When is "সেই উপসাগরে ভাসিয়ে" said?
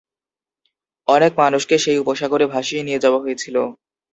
1.77-2.81